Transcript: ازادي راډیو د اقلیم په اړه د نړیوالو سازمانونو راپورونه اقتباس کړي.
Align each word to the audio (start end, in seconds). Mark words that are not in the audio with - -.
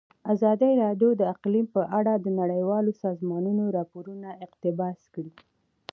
ازادي 0.33 0.71
راډیو 0.83 1.09
د 1.15 1.21
اقلیم 1.33 1.67
په 1.75 1.81
اړه 1.97 2.13
د 2.17 2.27
نړیوالو 2.39 2.91
سازمانونو 3.03 3.63
راپورونه 3.77 4.29
اقتباس 4.45 4.99
کړي. 5.13 5.33